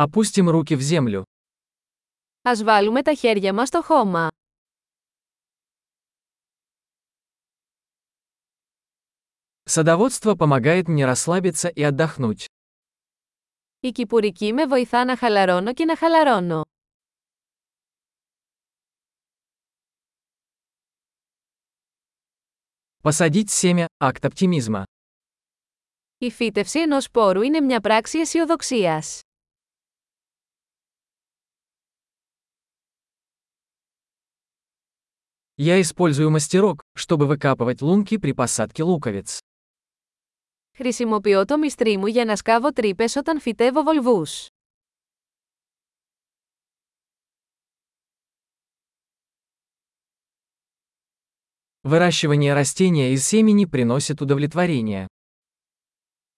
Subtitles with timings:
[0.00, 1.22] Опустим руки в землю.
[2.42, 4.28] Ας βάλουμε τα χέρια μας στο χώμα.
[9.64, 12.44] Садоводство помогает мне расслабиться и отдохнуть.
[13.80, 16.62] Η κυπουρική με βοηθά να χαλαρώνω και να χαλαρώνω.
[23.02, 24.82] Посадить семя – акт оптимизма.
[26.18, 29.02] Η φύτευση ενός σπόρου είναι μια πράξη αισιοδοξία.
[35.57, 39.39] Я использую мастерок, чтобы выкапывать лунки при посадке луковиц.
[40.77, 44.47] Χρησιμοποιώ το μυστρί μου για να σκάβω τρύπες όταν φυτεύω βολβούς.
[51.85, 55.05] Выращивание растения из семени приносит удовлетворение.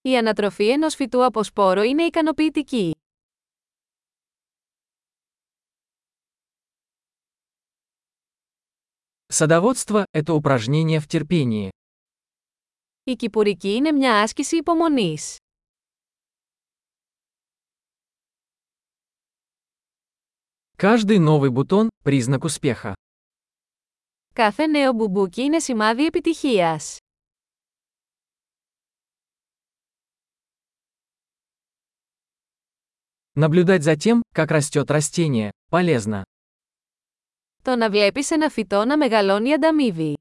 [0.02, 2.96] Η ανατροφή ενός φυτού από σπόρο είναι ικανοποιητική.
[9.30, 11.70] Садоводство – это упражнение в терпении.
[13.04, 15.38] Η κυπουρική είναι μια άσκηση υπομονής.
[20.78, 22.94] Каждый новый бутон – признак успеха.
[24.34, 26.98] Κάθε νέο μπουμπούκι είναι σημάδι επιτυχίας.
[33.38, 36.24] Наблюдать за тем, как растет растение, полезно.
[37.62, 40.14] Το να βλέπεις ένα φυτό να μεγαλώνει ανταμείβει.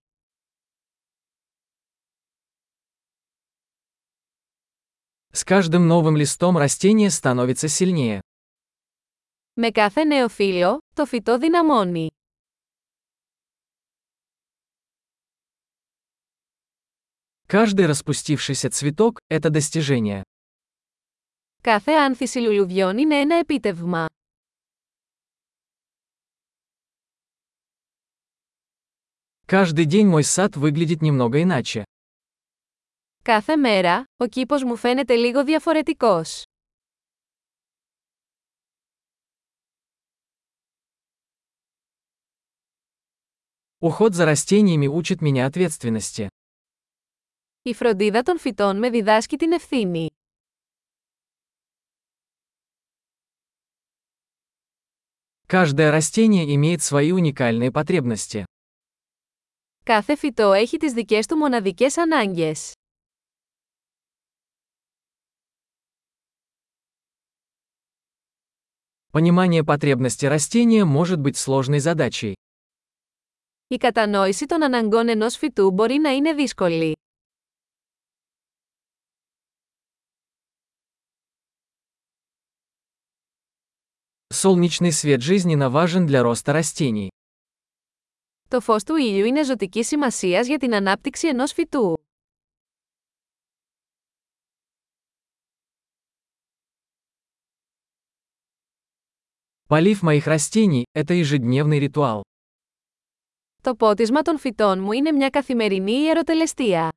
[5.36, 8.20] С каждым новым листом растение становится сильнее.
[9.54, 12.10] Με κάθε νέο φύλλο, το φυτό δυναμώνει.
[17.46, 20.22] Каждый распустившийся цветок – это достижение.
[21.62, 24.06] Κάθε άνθηση λουλουδιών είναι ένα επίτευγμα.
[29.48, 31.84] Каждый день мой сад выглядит немного иначе.
[33.22, 36.44] Κάθε μέρα, ο κήπος μου φαίνεται λίγο διαφορετικός.
[43.78, 46.26] Уход за растениями учит меня ответственности.
[47.62, 50.08] Η φροντίδα των φυτών με διδάσκει την ευθύνη.
[55.46, 58.44] Каждое растение имеет свои уникальные потребности.
[59.84, 62.72] Κάθε φυτό έχει τις δικές του μοναδικές ανάγκες.
[69.12, 72.32] Понимание потребности растения может быть сложной задачей.
[73.68, 76.92] Η κατανόηση των αναγκών ενός φυτού μπορεί να είναι δύσκολη.
[84.34, 87.10] Солнечный свет жизненно важен для роста растений.
[88.48, 91.94] Το φως του ήλιου είναι ζωτική σημασίας για την ανάπτυξη ενός φυτού.
[99.68, 102.22] Полив моих растений – это ежедневный ритуал.
[103.62, 106.88] Το πότισμα των φυτών μου είναι μια καθημερινή ιεροτελεστία.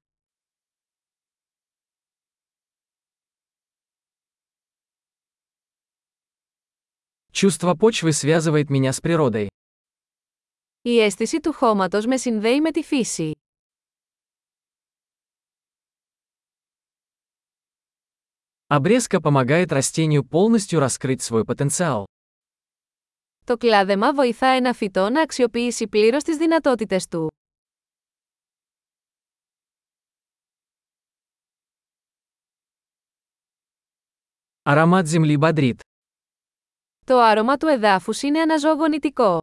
[7.32, 9.50] Чувство почвы связывает меня с природой.
[10.82, 13.32] Η αίσθηση του χώματος με συνδέει με τη φύση.
[18.70, 22.06] Обрезка помогает растению полностью раскрыть свой потенциал.
[23.46, 27.28] Το κλάδεμα βοηθά ένα φυτό να αξιοποιήσει πλήρως τις δυνατότητες του.
[34.70, 35.82] Аромат земли бодрит.
[37.06, 39.42] Το άρωμα του εδάφους είναι αναζωογονητικό.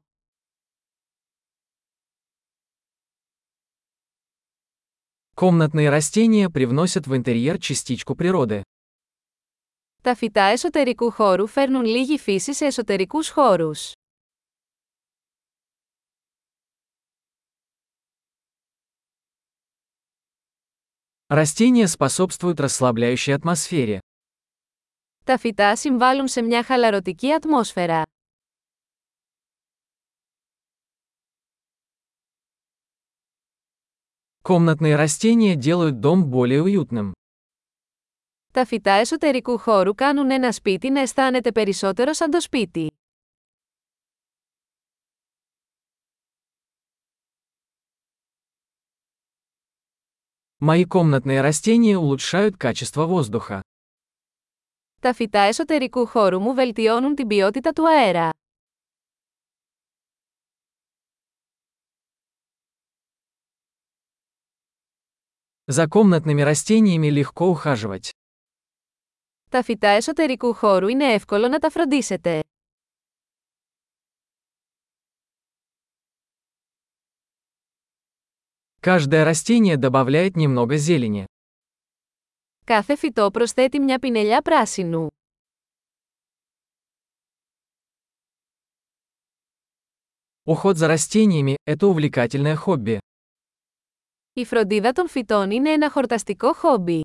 [5.38, 8.62] Комнатные растения привносят в интерьер частичку природы.
[10.02, 13.92] Τα φυτά εσωτερικού χώρου φέρνουν λίγη φύση σε εσωτερικούς χώρους.
[21.26, 23.98] Растения способствуют расслабляющей атмосфере.
[25.24, 28.02] Τα φυτά συμβάλλουν σε μια χαλαρωτική ατμόσφαιρα.
[34.48, 37.12] Комнатные растения делают дом более уютным.
[38.52, 42.90] Τα φυτά εσωτερικού χώρου κάνουν ένα σπίτι να αισθάνεται περισσότερο σαν το σπίτι.
[50.58, 53.60] Мои комнатные растения улучшают качество воздуха.
[55.00, 58.30] Τα φυτά εσωτερικού χώρου μου βελτιώνουν την ποιότητα του αέρα.
[65.68, 68.10] За комнатными растениями легко ухаживать.
[69.50, 72.42] Τα φυτά εσωτερικού χώρου είναι εύκολο να τα φροντίσετε.
[78.80, 81.24] Каждое растение добавляет немного зелени.
[82.64, 85.08] Κάθε φυτό προσθέτει μια πινελιά πράσινου.
[90.46, 93.00] Уход за растениями – это увлекательное хобби.
[94.32, 97.00] Η φροντίδα των φυτών είναι ένα χορταστικό χόμπι.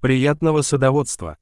[0.00, 1.34] Приятного садоводства!